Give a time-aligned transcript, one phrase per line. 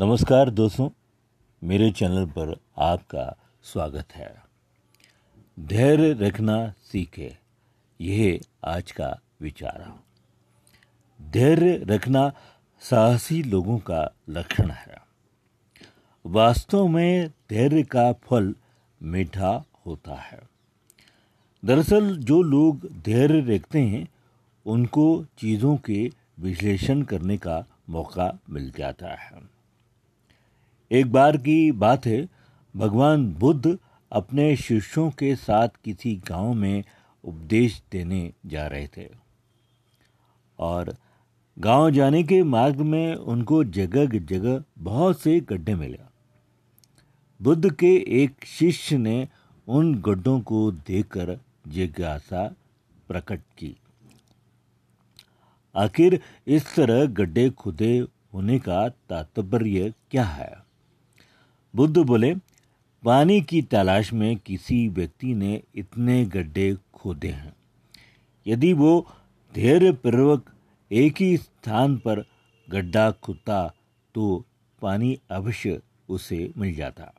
[0.00, 0.90] नमस्कार दोस्तों,
[1.64, 4.42] मेरे चैनल पर आपका स्वागत है।
[5.60, 7.38] धैर्य रखना सीखे,
[8.00, 9.94] यह आज का विचार है।
[11.30, 12.32] धैर्य रखना
[12.80, 14.96] साहसी लोगों का लक्षण है।
[16.26, 18.54] वास्तव में धैर्य का फल
[19.02, 20.40] मीठा होता है।
[21.64, 24.08] दरअसल जो लोग धैर्य रखते हैं,
[24.66, 26.10] उनको चीज़ों के
[26.40, 29.57] विश्लेषण करने का मौका मिल जाता है।
[30.92, 32.28] एक बार की बात है,
[32.76, 33.78] भगवान बुद्ध
[34.12, 36.84] अपने शिष्यों के साथ किसी गाँव में
[37.24, 39.10] उपदेश देने जा रहे थे।
[40.58, 40.96] और
[41.58, 45.98] गाँव जाने के मार्ग में उनको जगह जगह बहुत से गड्ढे मिले।
[47.42, 49.28] बुद्ध के एक शिष्य ने
[49.68, 52.54] उन गड्ढों को देखकर जिज्ञासा
[53.08, 53.76] प्रकट की।
[55.76, 60.67] आखिर इस तरह गड्ढे खुदे होने का तात्पर्य क्या है?
[61.76, 62.34] बुद्ध बोले,
[63.04, 67.56] पानी की तलाश में किसी व्यक्ति ने इतने गड्ढे खोदे हैं।
[68.46, 69.06] यदि वो
[69.54, 70.50] धैर्यपूर्वक
[70.92, 72.24] एक ही स्थान पर
[72.70, 73.74] गड्ढा खुदता
[74.14, 74.44] तो
[74.82, 77.14] पानी अवश्य उसे मिल जाता।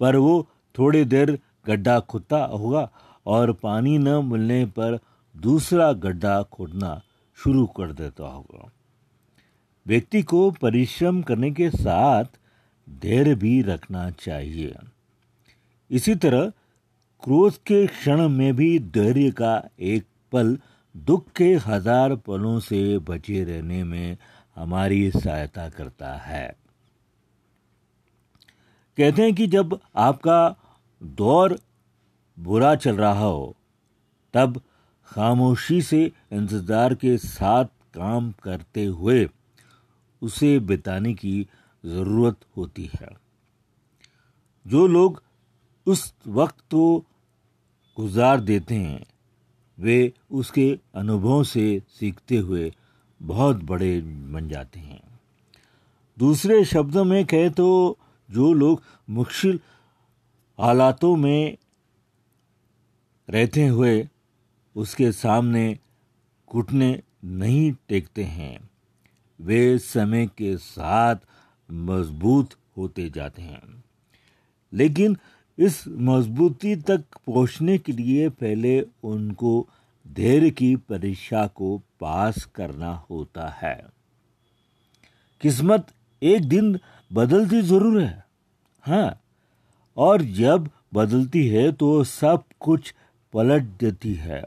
[0.00, 2.90] पर वो थोड़ी देर गड्ढा खुदता होगा
[3.26, 4.98] और पानी न मिलने पर
[5.36, 7.02] दूसरा गड्ढा खोदना
[7.36, 8.70] शुरू कर देता होगा।
[9.86, 12.24] व्यक्ति को परिश्रम करने के साथ
[12.88, 14.74] धैर्य भी रखना चाहिए।
[15.90, 16.52] इसी तरह
[17.22, 20.56] क्रोध के क्षण में भी धैर्य का एक पल
[20.94, 24.16] दुख के हज़ार पलों से बचे रहने में
[24.56, 26.46] हमारी सहायता करता है।
[28.98, 30.56] कहते हैं कि जब आपका
[31.02, 31.58] दौर
[32.38, 33.54] बुरा चल रहा हो,
[34.34, 34.60] तब
[35.08, 39.28] खामोशी से इंतज़ार के साथ काम करते हुए
[40.22, 41.46] उसे बिताने की
[41.84, 43.08] ज़रूरत होती है।
[44.66, 45.22] जो लोग
[45.86, 47.04] उस वक्त तो
[47.96, 49.04] गुजार देते हैं,
[49.78, 52.72] वे उसके अनुभव से सीखते हुए
[53.20, 55.00] बहुत बड़े बन जाते हैं।
[56.16, 57.98] दूसरे शब्दों में कहे तो
[58.28, 59.60] जो लोग मुश्किल
[60.58, 61.56] हालातों में
[63.28, 64.08] रहते हुए
[64.76, 65.78] उसके सामने
[66.50, 68.58] घुटने नहीं टेकते हैं,
[69.40, 71.16] वे समय के साथ
[71.72, 73.82] मज़बूत होते जाते हैं।
[74.72, 75.16] लेकिन
[75.58, 79.68] इस मजबूती तक पहुँचने के लिए पहले उनको
[80.06, 83.76] धैर्य की परीक्षा को पास करना होता है।
[85.40, 85.86] किस्मत
[86.22, 86.78] एक दिन
[87.10, 88.24] बदलती ज़रूर है
[88.84, 89.20] हाँ
[89.96, 92.92] और जब बदलती है तो सब कुछ
[93.34, 94.42] पलट देती है।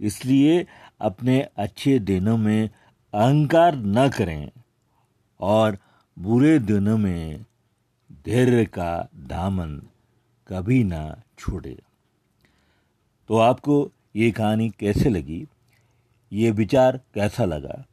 [0.00, 0.66] इसलिए
[1.00, 4.50] अपने अच्छे दिनों में अहंकार न करें
[5.40, 5.78] और
[6.18, 7.44] बुरे दिनों में
[8.24, 9.82] धैर्य का दामन
[10.48, 11.78] कभी ना छोड़े।
[13.28, 15.46] तो आपको ये कहानी कैसे लगी?
[16.32, 17.84] ये विचार कैसा लगा?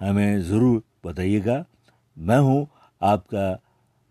[0.00, 1.64] हमें ज़रूर बताइएगा।
[2.18, 2.68] मैं हूँ
[3.02, 3.60] आपका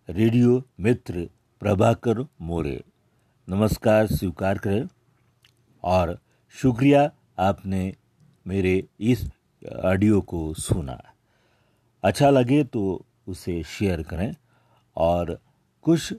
[0.10, 2.84] रेडियो मित्र प्रभाकर मोरे।
[3.50, 4.88] नमस्कार, स्वीकार करें।
[5.84, 6.20] और
[6.50, 7.94] शुक्रिया आपने
[8.48, 9.30] मेरे इस
[9.86, 11.02] ऑडियो को सुना।
[12.04, 14.36] अच्छा लगे तो उसे शेयर करें।
[14.96, 15.40] और
[15.82, 16.14] कुछ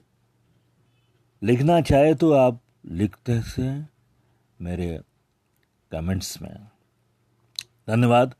[1.43, 3.81] लिखना चाहे तो आप लिखते से
[4.61, 5.01] मेरे
[5.91, 6.67] कमेंट्स में।
[7.87, 8.35] धन्यवाद।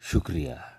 [0.00, 0.75] शुक्रिया।